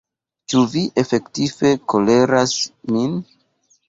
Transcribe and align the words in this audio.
Ĉu 0.51 0.61
vi 0.75 0.81
efektive 1.01 1.71
koleras 1.93 2.55
min? 2.95 3.15